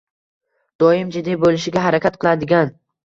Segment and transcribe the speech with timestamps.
[0.83, 2.73] Doim jiddiy bo‘lishga harakat qiladigan